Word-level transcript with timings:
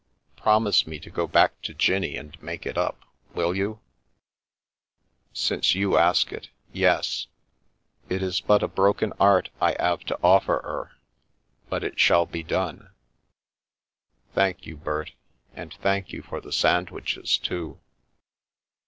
Promise 0.35 0.87
me 0.87 0.97
to 0.97 1.11
go 1.11 1.27
back 1.27 1.61
to 1.61 1.75
Jinnie 1.75 2.17
and 2.17 2.35
make 2.41 2.65
it 2.65 2.75
up. 2.75 3.05
Will 3.35 3.55
you?"" 3.55 3.81
Since 5.31 5.75
you 5.75 5.95
ask 5.95 6.33
it— 6.33 6.49
yes! 6.87 7.27
It 8.09 8.23
is 8.23 8.41
but 8.41 8.63
a 8.63 8.67
broken 8.67 9.13
'eart 9.21 9.49
I 9.61 9.75
'ave 9.75 10.03
to 10.05 10.17
offer 10.23 10.55
'er, 10.65 10.93
but 11.69 11.83
it 11.83 11.99
shall 11.99 12.25
be 12.25 12.41
done!"" 12.41 12.89
Thank 14.33 14.65
you, 14.65 14.75
Bert. 14.75 15.11
And 15.53 15.71
thank 15.71 16.11
you 16.11 16.23
for 16.23 16.41
the 16.41 16.51
sand 16.51 16.87
wiches, 16.87 17.39
too 17.39 17.79